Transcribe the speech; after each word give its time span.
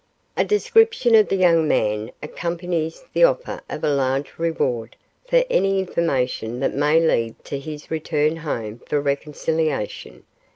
"A 0.35 0.43
description 0.43 1.13
of 1.13 1.29
the 1.29 1.35
young 1.35 1.67
man 1.67 2.11
accompanies 2.23 3.03
the 3.13 3.23
offer 3.23 3.61
of 3.69 3.83
a 3.83 3.93
large 3.93 4.33
reward 4.39 4.95
for 5.27 5.41
information 5.41 6.59
that 6.59 6.73
may 6.73 6.99
lead 6.99 7.35
to 7.45 7.59
his 7.59 7.91
return 7.91 8.37
home 8.37 8.81
for 8.87 8.99
reconciliation. 8.99 10.23